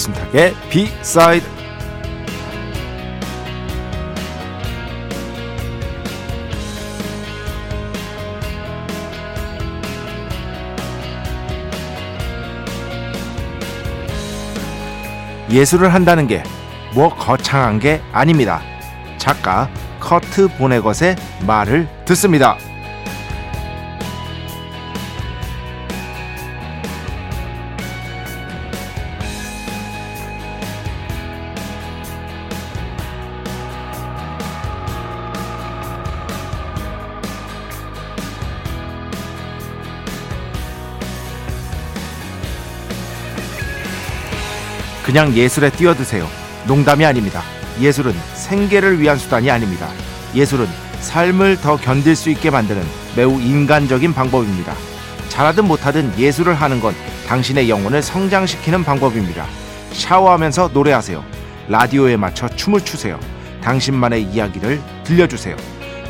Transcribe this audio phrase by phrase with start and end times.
[0.00, 1.46] 배순탁의 비사이드
[15.50, 16.42] 예술을 한다는 게
[16.94, 18.60] 뭐 거창한 게 아닙니다.
[19.18, 19.68] 작가
[20.00, 21.16] 커트 보네것의
[21.46, 22.56] 말을 듣습니다.
[45.10, 46.28] 그냥 예술에 뛰어드세요.
[46.68, 47.42] 농담이 아닙니다.
[47.80, 49.88] 예술은 생계를 위한 수단이 아닙니다.
[50.36, 50.68] 예술은
[51.00, 52.80] 삶을 더 견딜 수 있게 만드는
[53.16, 54.72] 매우 인간적인 방법입니다.
[55.28, 56.94] 잘하든 못하든 예술을 하는 건
[57.26, 59.46] 당신의 영혼을 성장시키는 방법입니다.
[59.90, 61.24] 샤워하면서 노래하세요.
[61.66, 63.18] 라디오에 맞춰 춤을 추세요.
[63.64, 65.56] 당신만의 이야기를 들려주세요.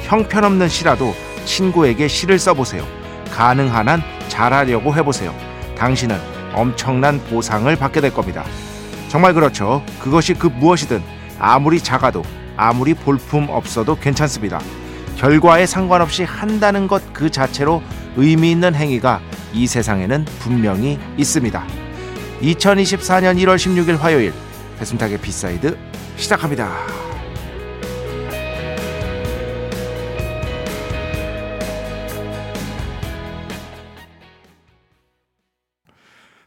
[0.03, 1.15] 형편없는 시라도
[1.47, 2.87] 친구에게 시를 써보세요.
[3.33, 5.35] 가능한 한 잘하려고 해보세요.
[5.79, 6.21] 당신은
[6.53, 8.45] 엄청난 보상을 받게 될 겁니다.
[9.11, 9.83] 정말 그렇죠.
[10.01, 11.03] 그것이 그 무엇이든
[11.41, 12.23] 아무리 작아도
[12.57, 14.61] 아무리 볼품 없어도 괜찮습니다.
[15.17, 17.83] 결과에 상관없이 한다는 것 그 자체로
[18.17, 19.21] 의미 있는 행위가
[19.53, 21.67] 이 세상에는 분명히 있습니다.
[22.41, 24.33] 2024년 1월 16일 화요일
[24.79, 25.77] 배순탁의 B side
[26.17, 26.71] 시작합니다.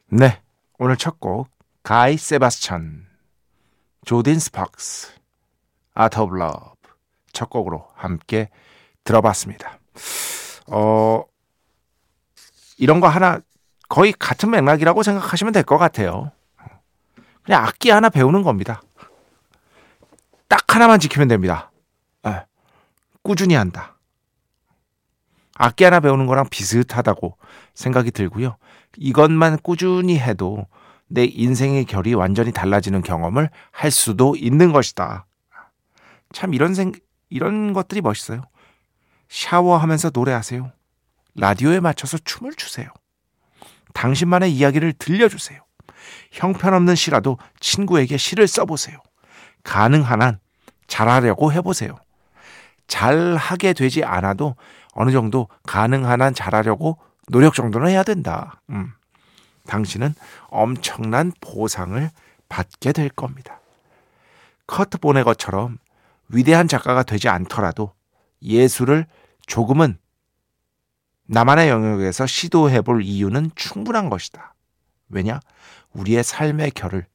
[0.08, 0.42] 네,
[0.80, 1.53] 오늘 첫 곡
[1.84, 3.06] 가이 세바스찬,
[4.06, 5.12] 조딘 스팍스,
[5.94, 6.74] Art of Love
[7.34, 8.50] 첫 곡으로 함께
[9.04, 9.80] 들어봤습니다.
[10.68, 11.24] 어,
[12.78, 13.42] 이런 거 하나
[13.90, 16.32] 거의 같은 맥락이라고 생각하시면 될 것 같아요.
[17.44, 18.82] 그냥 악기 하나 배우는 겁니다.
[20.48, 21.72] 딱 하나만 지키면 됩니다.
[22.24, 22.46] 네.
[23.22, 23.98] 꾸준히 한다.
[25.56, 27.38] 악기 하나 배우는 거랑 비슷하다고
[27.74, 28.56] 생각이 들고요.
[28.96, 30.66] 이것만 꾸준히 해도
[31.14, 35.28] 내 인생의 결이 완전히 달라지는 경험을 할 수도 있는 것이다.
[36.34, 36.92] 참 이런 생
[37.30, 38.42] 이런 것들이 멋있어요.
[39.30, 40.72] 샤워하면서 노래하세요.
[41.36, 42.88] 라디오에 맞춰서 춤을 추세요.
[43.94, 45.62] 당신만의 이야기를 들려주세요.
[46.32, 48.98] 형편없는 시라도 친구에게 시를 써보세요.
[49.64, 50.40] 가능한 한
[50.88, 51.96] 잘하려고 해보세요.
[52.88, 54.56] 잘하게 되지 않아도
[54.94, 56.98] 어느 정도 가능한 한 잘하려고
[57.30, 58.60] 노력 정도는 해야 된다.
[58.72, 58.94] 음.
[59.68, 60.14] 당신은
[60.48, 62.10] 엄청난 보상을
[62.50, 63.60] 받게 될 겁니다.
[64.68, 65.78] 커트 보네거처럼
[66.30, 67.94] 위대한 작가가 되지 않더라도
[68.42, 69.06] 예술을
[69.46, 69.98] 조금은
[71.26, 74.54] 나만의 영역에서 시도해 볼 이유는 충분한 것이다.
[75.10, 75.40] 왜냐?
[75.94, 77.06] 우리의 삶의 결을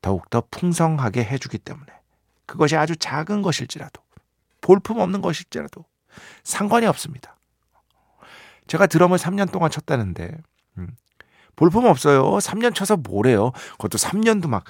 [0.00, 1.92] 더욱더 풍성하게 해주기 때문에.
[2.46, 4.02] 그것이 아주 작은 것일지라도,
[4.60, 5.84] 볼품 없는 것일지라도
[6.42, 7.36] 상관이 없습니다.
[8.66, 10.36] 제가 드럼을 3년 동안 쳤다는데,
[10.78, 10.96] 음,
[11.60, 12.22] 볼품 없어요.
[12.38, 13.52] 3년 쳐서 뭐래요.
[13.72, 14.64] 그것도 3년도 막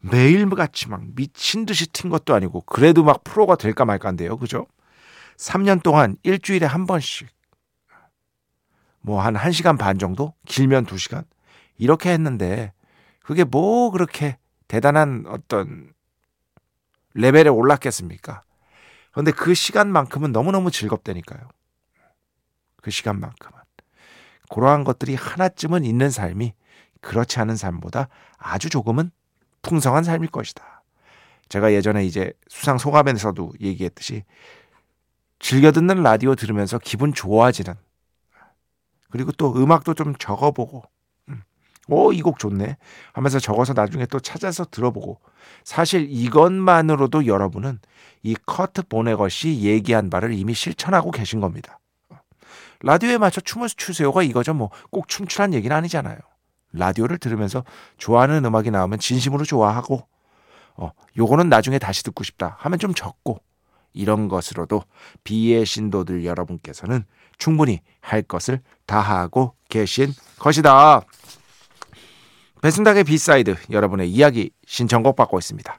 [0.00, 4.36] 매일같이 막 미친 듯이 튄 것도 아니고 그래도 막 프로가 될까 말까인데요.
[4.36, 4.68] 그죠?
[5.38, 7.26] 3년 동안 일주일에 한 번씩
[9.00, 10.34] 뭐 한 1시간 반 정도?
[10.46, 11.24] 길면 2시간?
[11.78, 12.72] 이렇게 했는데
[13.24, 14.38] 그게 뭐 그렇게
[14.68, 15.92] 대단한 어떤
[17.14, 18.44] 레벨에 올랐겠습니까?
[19.10, 21.48] 그런데 그 시간만큼은 너무너무 즐겁다니까요.
[22.82, 23.65] 그 시간만큼은.
[24.50, 26.52] 그러한 것들이 하나쯤은 있는 삶이
[27.00, 28.08] 그렇지 않은 삶보다
[28.38, 29.10] 아주 조금은
[29.62, 30.82] 풍성한 삶일 것이다.
[31.48, 34.24] 제가 예전에 이제 수상 소감에서도 얘기했듯이
[35.38, 37.74] 즐겨 듣는 라디오 들으면서 기분 좋아지는
[39.10, 40.82] 그리고 또 음악도 좀 적어보고
[41.28, 41.42] 음,
[41.88, 42.76] 오이 곡 좋네
[43.12, 45.20] 하면서 적어서 나중에 또 찾아서 들어보고
[45.62, 47.78] 사실 이것만으로도 여러분은
[48.22, 51.78] 이 커트 보네것이 얘기한 바를 이미 실천하고 계신 겁니다.
[52.82, 54.54] 라디오에 맞춰 춤을 추세요가 이거죠.
[54.54, 56.18] 뭐 꼭 춤추란 얘기는 아니잖아요.
[56.72, 57.64] 라디오를 들으면서
[57.98, 60.06] 좋아하는 음악이 나오면 진심으로 좋아하고
[60.76, 63.40] 어, 요거는 나중에 다시 듣고 싶다 하면 좀 적고
[63.94, 64.82] 이런 것으로도
[65.24, 67.04] B의 신도들 여러분께서는
[67.38, 71.00] 충분히 할 것을 다하고 계신 것이다.
[72.62, 75.78] 배순탁의 B side 여러분의 이야기 신청곡 받고 있습니다.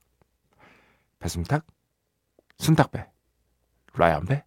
[1.21, 1.65] 배순탁,
[2.57, 3.07] 순탁배,
[3.93, 4.43] 라이언배,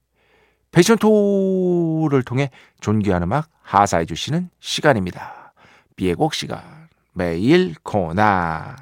[0.72, 2.50] 패션토를 통해
[2.80, 5.54] 존귀한 음악 하사해 주시는 시간입니다.
[5.96, 6.60] B의 곡 시간
[7.12, 8.76] 매일 코나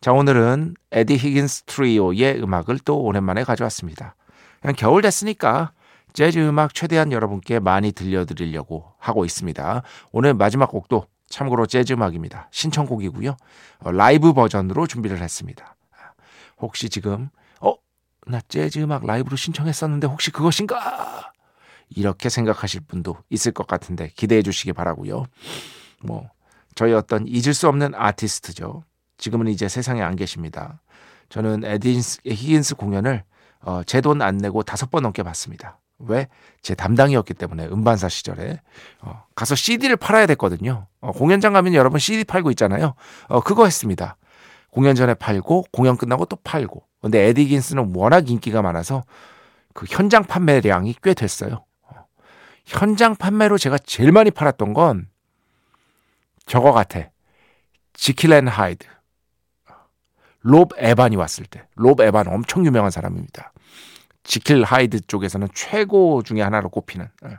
[0.00, 4.16] 자 오늘은 에디 히긴스 트리오의 음악을 또 오랜만에 가져왔습니다.
[4.60, 5.72] 그냥 겨울 됐으니까
[6.12, 9.82] 재즈 음악 최대한 여러분께 많이 들려드리려고 하고 있습니다.
[10.10, 12.48] 오늘 마지막 곡도 참고로 재즈 음악입니다.
[12.50, 13.36] 신청곡이고요.
[13.80, 15.73] 어, 라이브 버전으로 준비를 했습니다.
[16.58, 17.28] 혹시 지금
[17.60, 17.74] 어?
[18.26, 21.32] 나 재즈 음악 라이브로 신청했었는데 혹시 그것인가?
[21.90, 25.26] 이렇게 생각하실 분도 있을 것 같은데 기대해 주시기 바라고요.
[26.02, 26.28] 뭐
[26.74, 28.82] 저희 어떤 잊을 수 없는 아티스트죠.
[29.18, 30.80] 지금은 이제 세상에 안 계십니다.
[31.28, 33.24] 저는 에디 히긴스 공연을
[33.60, 35.78] 어, 제 돈 안 내고 다섯 번 넘게 봤습니다.
[35.98, 36.28] 왜?
[36.60, 38.60] 제 담당이었기 때문에 음반사 시절에
[39.00, 40.86] 어, 가서 CD를 팔아야 됐거든요.
[41.00, 42.94] 어, 공연장 가면 여러분 CD 팔고 있잖아요.
[43.28, 44.16] 어, 그거 했습니다.
[44.74, 46.82] 공연 전에 팔고 공연 끝나고 또 팔고.
[47.00, 49.04] 근데 에디 히긴스는 워낙 인기가 많아서
[49.72, 51.64] 그 현장 판매량이 꽤 됐어요.
[51.82, 52.06] 어,
[52.66, 55.06] 현장 판매로 제가 제일 많이 팔았던 건
[56.46, 57.10] 저거 같아.
[57.92, 58.84] 지킬앤 하이드.
[60.40, 61.66] 롭 에반이 왔을 때.
[61.76, 63.52] 롭 에반 엄청 유명한 사람입니다.
[64.24, 67.38] 지킬 하이드 쪽에서는 최고 중에 하나로 꼽히는 예.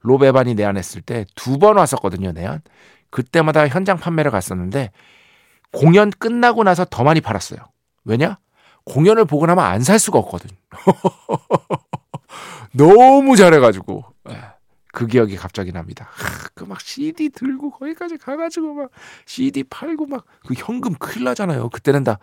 [0.00, 2.62] 롭 에반이 내한했을 때 두 번 왔었거든요, 내한.
[3.10, 4.90] 그때마다 현장 판매를 갔었는데
[5.72, 7.60] 공연 끝나고 나서 더 많이 팔았어요.
[8.04, 8.38] 왜냐?
[8.84, 10.50] 공연을 보고 나면 안 살 수가 없거든.
[12.72, 14.04] 너무 잘해가지고.
[14.30, 14.40] 예.
[14.92, 16.08] 그 기억이 갑자기 납니다.
[16.54, 18.90] 그 막 CD 들고 거기까지 가가지고 막
[19.26, 21.70] CD 팔고 막 그 현금 큰일 나잖아요.
[21.70, 22.18] 그때는 다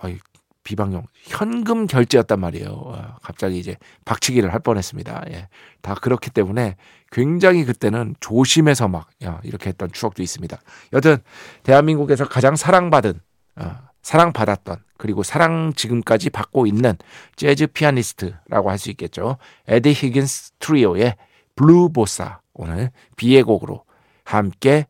[0.00, 0.18] 아이,
[0.64, 2.68] 비방용 현금 결제였단 말이에요.
[2.68, 5.24] 어, 갑자기 이제 박치기를 할 뻔했습니다.
[5.30, 5.48] 예.
[5.82, 6.76] 다 그렇기 때문에
[7.12, 10.58] 굉장히 그때는 조심해서 막 야, 이렇게 했던 추억도 있습니다.
[10.94, 11.18] 여튼
[11.62, 13.20] 대한민국에서 가장 사랑받은
[13.56, 16.94] 어, 사랑받았던 그리고 사랑 지금까지 받고 있는
[17.36, 19.36] 재즈 피아니스트라고 할 수 있겠죠.
[19.68, 21.16] 에디 히긴스 트리오의
[21.56, 23.84] Blue Bossa 오늘 B의 곡으로
[24.24, 24.86] 함께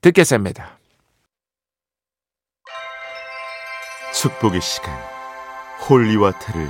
[0.00, 0.78] 듣겠습니다.
[4.12, 5.15] 축복의 시간
[5.80, 6.68] holy water를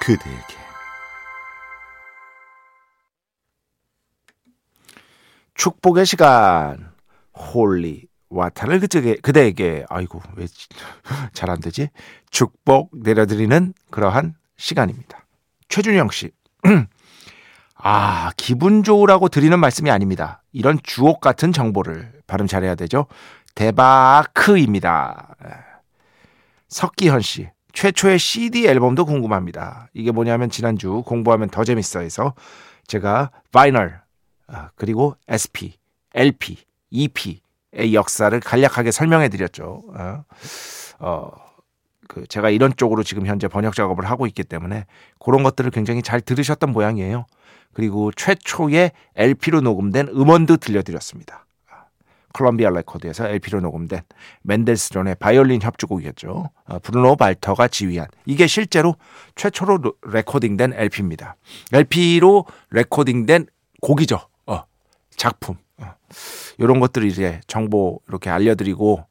[0.00, 0.56] 그대에게
[5.54, 6.90] 축복의 시간
[7.34, 10.46] holy water를 그에게 그대에게 아이고 왜
[11.32, 11.90] 잘 안 되지
[12.30, 15.26] 축복 내려드리는 그러한 시간입니다.
[15.68, 16.30] 최준영 씨.
[17.78, 20.42] 아, 기분 좋으라고 드리는 말씀이 아닙니다.
[20.52, 23.06] 이런 주옥 같은 정보를 발음 잘해야 되죠.
[23.54, 25.36] 대바크입니다.
[26.68, 27.48] 석기현 씨.
[27.76, 29.88] 최초의 CD 앨범도 궁금합니다.
[29.92, 32.34] 이게 뭐냐면 지난주 공부하면 더 재밌어 해서
[32.86, 34.00] 제가 바이널
[34.46, 35.74] 아, 그리고 SP,
[36.14, 36.56] LP,
[36.90, 39.82] EP의 역사를 간략하게 설명해 드렸죠.
[39.94, 40.24] 어,
[41.00, 41.30] 어,
[42.08, 44.86] 그 제가 이런 쪽으로 지금 현재 번역 작업을 하고 있기 때문에
[45.18, 47.26] 그런 것들을 굉장히 잘 들으셨던 모양이에요.
[47.74, 51.45] 그리고 최초의 LP로 녹음된 음원도 들려드렸습니다.
[52.36, 54.02] 콜롬비아 레코드에서 LP로 녹음된
[54.42, 56.50] 멘델스존의 바이올린 협주곡이었죠.
[56.66, 58.96] 어, 브루노 발터가 지휘한 이게 실제로
[59.36, 61.36] 최초로 레코딩된 LP입니다.
[61.72, 63.46] LP로 레코딩된
[63.80, 64.20] 곡이죠.
[64.46, 64.64] 어,
[65.16, 65.56] 작품.
[65.78, 65.94] 어,
[66.58, 69.02] 이런 것들을 이제 정보 이렇게 알려드리고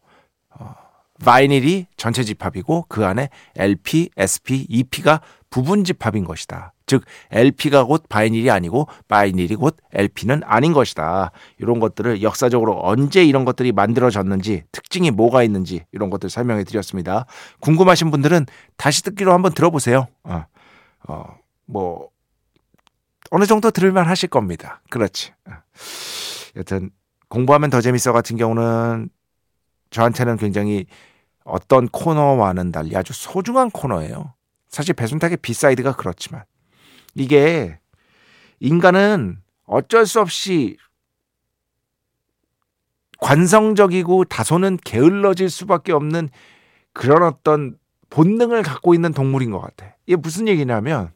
[0.52, 0.76] 어,
[1.24, 6.74] vinyl이 전체 집합이고 그 안에 LP, SP, EP가 부분 집합인 것이다.
[6.86, 11.32] 즉 LP가 곧 vinyl이 아니고 vinyl이 곧 LP는 아닌 것이다.
[11.58, 17.26] 이런 것들을 역사적으로 언제 이런 것들이 만들어졌는지 특징이 뭐가 있는지 이런 것들 설명해 드렸습니다.
[17.60, 18.46] 궁금하신 분들은
[18.78, 20.08] 다시 듣기로 한번 들어보세요.
[20.24, 20.46] 어,
[21.08, 22.10] 어, 뭐
[23.32, 24.82] 어느 정도 들을만 하실 겁니다.
[24.90, 25.34] 그렇지.
[25.50, 25.54] 어.
[26.56, 26.92] 여튼
[27.28, 29.10] 공부하면 더 재밌어 같은 경우는
[29.90, 30.86] 저한테는 굉장히
[31.44, 34.34] 어떤 코너와는 달리 아주 소중한 코너예요.
[34.68, 36.44] 사실 배순탁의 B side가 그렇지만
[37.16, 37.80] 이게
[38.60, 40.78] 인간은 어쩔 수 없이
[43.20, 46.30] 관성적이고 다소는 게을러질 수밖에 없는
[46.94, 47.78] 그런 어떤
[48.10, 49.96] 본능을 갖고 있는 동물인 것 같아.
[50.06, 51.12] 이게 무슨 얘기냐면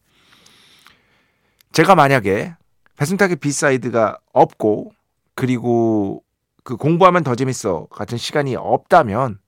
[1.71, 2.55] 제가 만약에
[2.97, 4.91] 배순탁의 B side가 없고
[5.35, 6.23] 그리고
[6.63, 9.39] 그 공부하면 더 재밌어 같은 시간이 없다면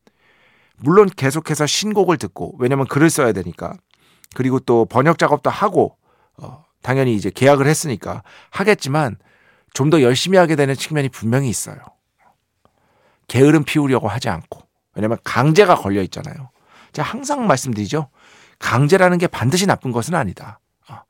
[0.77, 3.73] 물론 계속해서 신곡을 듣고 왜냐면 글을 써야 되니까
[4.35, 5.97] 그리고 또 번역 작업도 하고
[6.41, 9.17] 어, 당연히 이제 계약을 했으니까 하겠지만
[9.73, 11.77] 좀 더 열심히 하게 되는 측면이 분명히 있어요.
[13.27, 14.61] 게으름 피우려고 하지 않고
[14.95, 16.49] 왜냐면 강제가 걸려 있잖아요.
[16.91, 18.09] 제가 항상 말씀드리죠.
[18.59, 20.59] 강제라는 게 반드시 나쁜 것은 아니다.
[20.89, 21.01] 어.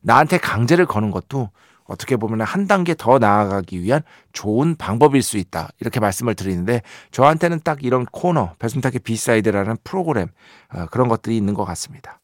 [0.00, 1.50] 나한테 강제를 거는 것도
[1.84, 4.02] 어떻게 보면 한 단계 더 나아가기 위한
[4.32, 5.68] 좋은 방법일 수 있다.
[5.80, 10.28] 이렇게 말씀을 드리는데 저한테는 딱 이런 코너, 배순탁의 B side라는 프로그램
[10.72, 12.20] 어, 그런 것들이 있는 것 같습니다.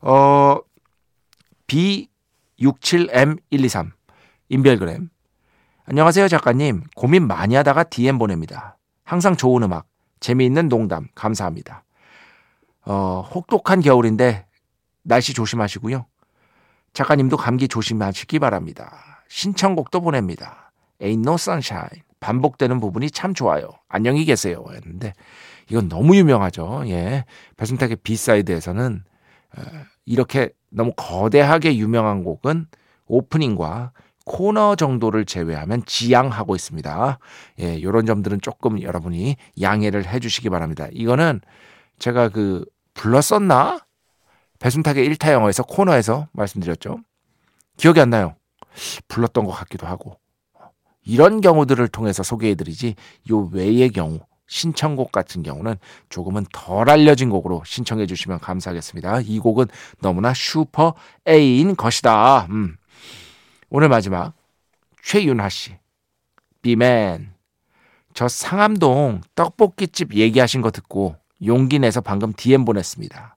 [0.00, 0.58] 어,
[1.72, 3.90] B67M123
[4.50, 5.08] 인별그램
[5.86, 8.76] 안녕하세요 작가님 고민 많이 하다가 DM 보냅니다.
[9.04, 9.86] 항상 좋은 음악,
[10.20, 11.84] 재미있는 농담 감사합니다.
[12.84, 14.44] 어, 혹독한 겨울인데
[15.02, 16.04] 날씨 조심하시고요.
[16.92, 19.24] 작가님도 감기 조심하시기 바랍니다.
[19.28, 20.72] 신청곡도 보냅니다.
[21.00, 22.02] Ain't no sunshine.
[22.20, 23.70] 반복되는 부분이 참 좋아요.
[23.88, 24.62] 안녕히 계세요.
[24.70, 25.14] 했는데
[25.70, 26.82] 이건 너무 유명하죠.
[26.88, 27.24] 예.
[27.56, 29.04] 배순탁의 비사이드에서는
[30.04, 32.66] 이렇게 너무 거대하게 유명한 곡은
[33.06, 33.92] 오프닝과
[34.24, 37.18] 코너 정도를 제외하면 지양하고 있습니다.
[37.60, 40.86] 예, 요런 점들은 조금 여러분이 양해를 해 주시기 바랍니다.
[40.92, 41.40] 이거는
[41.98, 43.80] 제가 그 불렀었나?
[44.60, 46.98] 배순탁의 1타 영어에서 코너에서 말씀드렸죠.
[47.76, 48.36] 기억이 안 나요.
[49.08, 50.18] 불렀던 것 같기도 하고.
[51.04, 52.94] 이런 경우들을 통해서 소개해드리지
[53.30, 54.20] 요 외의 경우
[54.52, 55.76] 신청곡 같은 경우는
[56.10, 59.22] 조금은 덜 알려진 곡으로 신청해 주시면 감사하겠습니다.
[59.22, 59.66] 이 곡은
[60.00, 60.94] 너무나 슈퍼
[61.26, 62.48] A인 것이다.
[62.50, 62.76] 음.
[63.70, 64.34] 오늘 마지막
[65.02, 65.78] 최윤하 씨.
[66.60, 67.32] 비맨.
[68.12, 73.36] 저 상암동 떡볶이집 얘기하신 거 듣고 용기 내서 방금 DM 보냈습니다.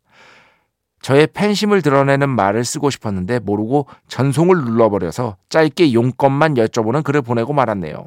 [1.01, 8.05] 저의 팬심을 드러내는 말을 쓰고 싶었는데 모르고 전송을 눌러버려서 짧게 용건만 여쭤보는 글을 보내고 말았네요.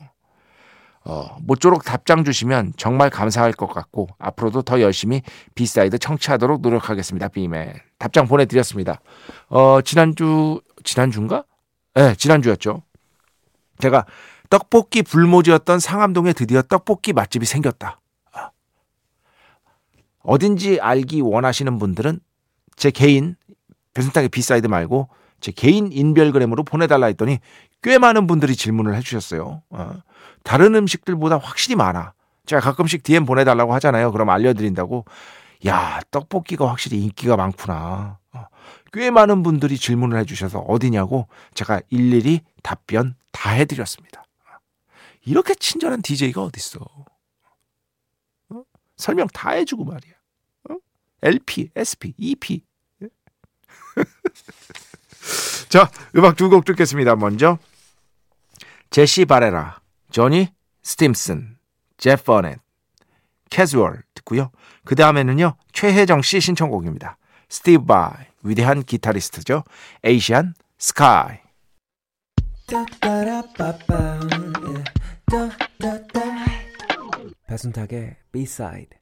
[1.09, 5.23] 어, 모쪼록 답장 주시면 정말 감사할 것 같고 앞으로도 더 열심히
[5.55, 7.29] B side 청취하도록 노력하겠습니다.
[7.28, 9.00] B맨 답장 보내드렸습니다.
[9.49, 11.45] 어, 지난주 지난주인가?
[11.95, 12.83] 네, 지난주였죠.
[13.79, 14.05] 제가
[14.50, 18.00] 떡볶이 불모지였던 상암동에 드디어 떡볶이 맛집이 생겼다.
[18.33, 18.50] 아.
[20.23, 22.21] 어딘지 알기 원하시는 분들은
[22.77, 23.37] 제 개인
[23.95, 25.09] 배순탁의 B side 말고
[25.41, 27.38] 제 개인 인별그램으로 보내달라 했더니
[27.83, 29.62] 꽤 많은 분들이 질문을 해주셨어요.
[29.71, 30.03] 어.
[30.49, 32.14] 다른 음식들보다 확실히 많아.
[32.47, 34.12] 제가 가끔씩 DM 보내달라고 하잖아요.
[34.12, 35.05] 그럼 알려드린다고.
[35.67, 38.19] 야, 떡볶이가 확실히 인기가 많구나.
[38.33, 38.47] 어.
[38.95, 44.25] 꽤 많은 분들이 질문을 해주셔서 어디냐고 제가 일일이 답변 다 해드렸습니다.
[45.26, 46.81] 이렇게 친절한 DJ가 어딨어.
[48.49, 48.62] 어?
[48.97, 50.14] 설명 다 해주고 말이야.
[50.71, 50.76] 어?
[51.25, 52.64] LP, SP, EP.
[55.69, 57.17] 자, 음악 두 곡 듣겠습니다.
[57.17, 57.59] 먼저
[58.88, 60.49] 제시 바레라, 조니
[60.83, 61.59] 스팀슨,
[61.99, 62.59] 제프 버넷,
[63.50, 64.50] 캐주얼 듣고요.
[64.85, 67.19] 그 다음에는요 최혜정 씨 신청곡입니다.
[67.49, 69.65] 스티브 바이 위대한 기타리스트죠.
[70.05, 71.38] Asian Sky.
[77.47, 78.99] 배순탁의 B-side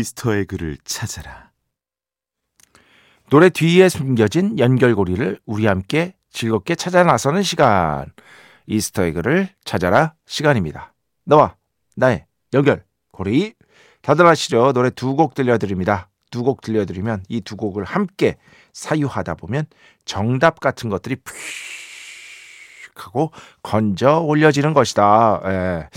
[0.00, 1.50] 이스터의 글을 찾아라.
[3.30, 8.06] 노래 뒤에 숨겨진 연결고리를 우리 함께 즐겁게 찾아 나서는 시간.
[8.66, 10.94] 이스터 에그를 찾아라 시간입니다.
[11.24, 11.56] 너와
[11.96, 13.54] 나의 연결고리.
[14.02, 14.72] 다들 아시죠?
[14.72, 16.08] 노래 두 곡 들려드립니다.
[16.30, 18.36] 두 곡 들려드리면 이 두 곡을 함께
[18.72, 19.66] 사유하다 보면
[20.04, 21.42] 정답 같은 것들이 푸익
[22.94, 23.32] 하고
[23.62, 25.40] 건져 올려지는 것이다.
[25.44, 25.88] 예.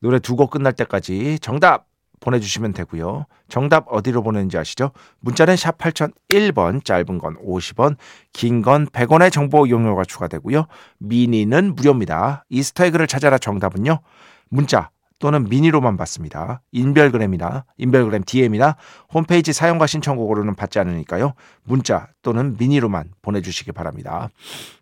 [0.00, 1.87] 노래 두 곡 끝날 때까지 정답
[2.20, 3.26] 보내주시면 되고요.
[3.48, 4.90] 정답 어디로 보내는지 아시죠?
[5.20, 7.96] 문자는 샵 8001번, 짧은 건 50원,
[8.32, 10.66] 긴 건 100원의 정보 이용료가 추가되고요.
[10.98, 12.44] 미니는 무료입니다.
[12.48, 14.00] 이스터에그를 찾아라 정답은요.
[14.48, 16.62] 문자 또는 미니로만 받습니다.
[16.70, 18.76] 인별그램이나 인별그램 DM이나
[19.12, 21.34] 홈페이지 사용과 신청곡으로는 받지 않으니까요.
[21.64, 24.28] 문자 또는 미니로만 보내주시기 바랍니다.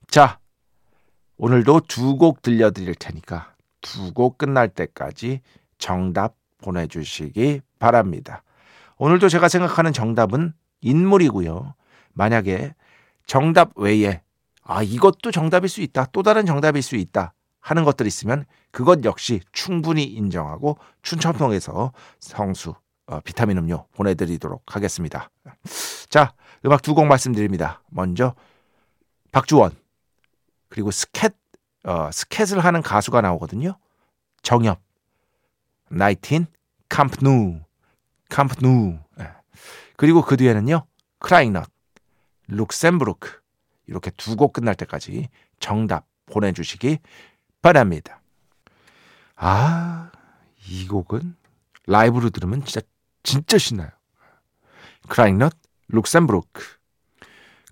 [0.09, 0.38] 자,
[1.38, 5.40] 오늘도 두 곡 들려드릴 테니까 두 곡 끝날 때까지
[5.78, 8.43] 정답 보내주시기 바랍니다.
[8.99, 11.75] 오늘도 제가 생각하는 정답은 인물이고요.
[12.13, 12.75] 만약에
[13.27, 14.23] 정답 외에
[14.63, 16.07] 아 이것도 정답일 수 있다.
[16.13, 17.35] 또 다른 정답일 수 있다.
[17.61, 22.75] 하는 것들 있으면 그것 역시 충분히 인정하고 춘천통에서 성수
[23.09, 25.31] 어, 비타민 음료 보내드리도록 하겠습니다.
[26.09, 26.33] 자
[26.65, 27.83] 음악 두 곡 말씀드립니다.
[27.91, 28.35] 먼저
[29.33, 29.73] 박주원
[30.69, 31.35] 그리고 스캣
[31.85, 33.77] 어, 스캣을 하는 가수가 나오거든요.
[34.43, 34.81] 정엽
[35.90, 36.47] 나이틴
[36.88, 37.61] 캄프누
[38.28, 39.31] 캄프누 예.
[39.97, 40.87] 그리고 그 뒤에는요
[41.19, 41.71] 크라잉넛
[42.49, 43.40] 룩셈부르크
[43.87, 45.28] 이렇게 두 곡 끝날 때까지
[45.61, 46.99] 정답 보내주시기
[47.62, 48.21] 바랍니다.
[49.37, 50.11] 아,
[50.69, 51.37] 이 곡은
[51.87, 52.81] 라이브로 들으면 진짜
[53.23, 53.90] 진짜 신나요.
[55.09, 55.52] 크라잉넛
[55.88, 56.62] 룩셈부르크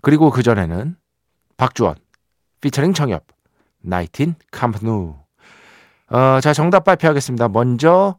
[0.01, 0.95] 그리고 그 전에는
[1.57, 1.95] 박주원
[2.61, 3.25] 피처링 정엽
[3.81, 5.17] Night in 캄프누
[6.09, 7.47] 어, 자 정답 발표하겠습니다.
[7.49, 8.17] 먼저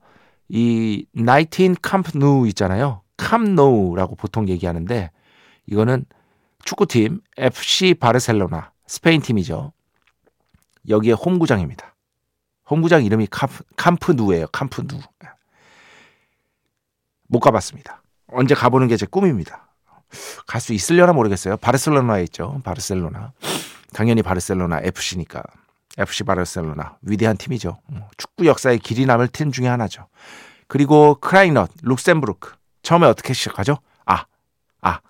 [0.48, 3.02] 이 Night in 캄프누 있잖아요.
[3.16, 5.10] 캄노우라고 보통 얘기하는데
[5.66, 6.04] 이거는
[6.64, 9.72] 축구팀 FC 바르셀로나 스페인 팀이죠.
[10.88, 11.94] 여기에 홈구장입니다.
[12.68, 14.46] 홈구장 이름이 캄프, 캄프누예요.
[14.48, 14.98] 캄프누.
[17.28, 18.02] 못 가봤습니다.
[18.28, 19.68] 언제 가보는 게 제 꿈입니다.
[20.46, 21.56] 갈 수 있으려나 모르겠어요.
[21.56, 22.60] 바르셀로나에 있죠.
[22.64, 23.32] 바르셀로나.
[23.92, 25.42] 당연히 바르셀로나 FC니까.
[25.98, 27.78] FC 바르셀로나 위대한 팀이죠.
[28.16, 30.08] 축구 역사의 길이 남을 팀 중에 하나죠.
[30.68, 33.78] 그리고 크라이넛 룩셈부르크 처음에 어떻게 시작하죠?
[34.04, 34.24] 아,
[34.80, 35.00] 아,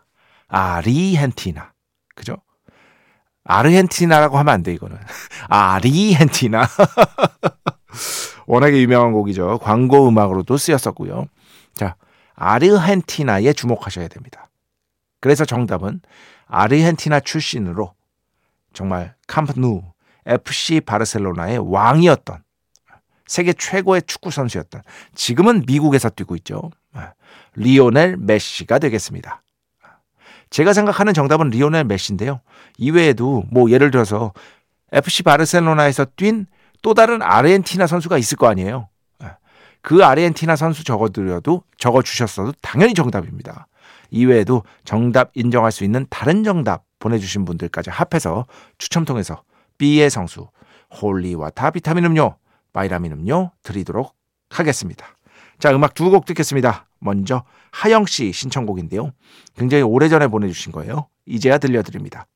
[0.48, 1.72] 아리헨티나
[2.14, 2.36] 그죠?
[3.44, 4.96] 아르헨티나라고 하면 안 돼 이거는
[5.48, 6.66] 아리헨티나
[8.46, 9.58] 워낙에 유명한 곡이죠.
[9.58, 11.26] 광고 음악으로도 쓰였었고요.
[11.74, 11.96] 자,
[12.34, 14.48] 아르헨티나에 주목하셔야 됩니다.
[15.20, 16.00] 그래서 정답은
[16.46, 17.94] 아르헨티나 출신으로
[18.72, 19.82] 정말 캄프누
[20.26, 22.42] FC 바르셀로나의 왕이었던
[23.26, 24.82] 세계 최고의 축구 선수였던
[25.14, 26.70] 지금은 미국에서 뛰고 있죠.
[27.54, 29.42] 리오넬 메시가 되겠습니다.
[30.50, 32.40] 제가 생각하는 정답은 리오넬 메시인데요.
[32.78, 34.32] 이외에도 뭐 예를 들어서
[34.92, 36.46] FC 바르셀로나에서 뛴
[36.82, 38.88] 또 다른 아르헨티나 선수가 있을 거 아니에요.
[39.82, 43.66] 그 아르헨티나 선수 적어드려도 적어 주셨어도 당연히 정답입니다.
[44.10, 48.46] 이외에도 정답 인정할 수 있는 다른 정답 보내주신 분들까지 합해서
[48.78, 49.42] 추첨 통해서
[49.78, 50.48] B의 성수
[51.00, 52.36] holy water 비타민 음료
[52.72, 54.14] 바이라민 음료 드리도록
[54.50, 55.06] 하겠습니다.
[55.58, 56.86] 자 음악 두 곡 듣겠습니다.
[56.98, 59.12] 먼저 하영 씨 신청곡인데요.
[59.54, 61.08] 굉장히 오래전에 보내주신 거예요.
[61.26, 62.26] 이제야 들려드립니다.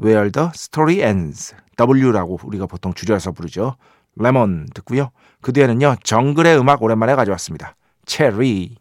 [0.00, 3.76] Where the Story Ends W라고 우리가 보통 줄여서 부르죠.
[4.16, 5.10] 레몬 듣고요.
[5.40, 7.76] 그 뒤에는요 정글의 음악 오랜만에 가져왔습니다.
[8.06, 8.76] 체리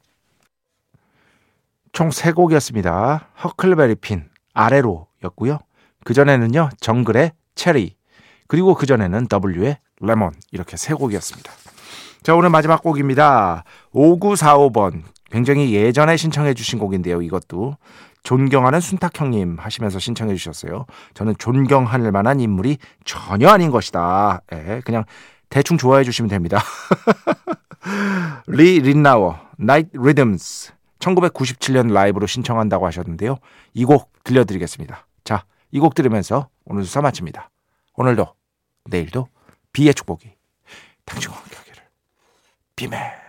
[1.92, 3.30] 총세 곡이었습니다.
[3.44, 5.60] 허클베리 핀 아래로였고요.
[6.04, 7.96] 그 전에는요 정글의 체리
[8.48, 11.52] 그리고 그 전에는 W의 레몬 이렇게 세 곡이었습니다.
[12.24, 13.64] 자 오늘 마지막 곡입니다.
[13.94, 17.22] 5945번 굉장히 예전에 신청해 주신 곡인데요.
[17.22, 17.78] 이것도
[18.24, 20.86] 존경하는 순탁 형님 하시면서 신청해 주셨어요.
[21.14, 24.42] 저는 존경할 만한 인물이 전혀 아닌 것이다.
[24.54, 25.06] 예, 그냥
[25.50, 26.60] 대충 좋아해 주시면 됩니다.
[28.48, 33.38] 리 린나워, Night Rhythms 1997년 라이브로 신청한다고 하셨는데요.
[33.74, 35.06] 이 곡 들려드리겠습니다.
[35.24, 35.44] 자,
[35.76, 37.50] 이 곡 들으면서 오늘 수사 마칩니다.
[37.96, 38.34] 오늘도
[38.86, 39.28] 내일도
[39.74, 40.34] 비의 축복이
[41.04, 41.84] 당신과 함께 하기를.
[42.78, 43.25] 비매.